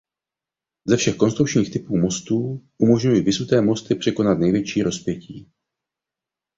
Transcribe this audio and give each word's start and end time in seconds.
Ze 0.85 0.97
všech 0.97 1.15
konstrukčních 1.15 1.71
typů 1.73 1.97
mostů 1.97 2.65
umožňují 2.77 3.21
visuté 3.21 3.61
mosty 3.61 3.95
překonat 3.95 4.39
největší 4.39 4.83
rozpětí. 4.83 5.51